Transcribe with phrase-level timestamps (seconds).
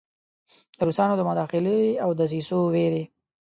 [0.77, 3.03] د روسانو د مداخلې او دسیسو ویرې.